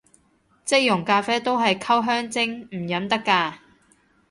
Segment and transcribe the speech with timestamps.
[0.65, 3.59] 即溶咖啡都係溝香精，唔飲得咖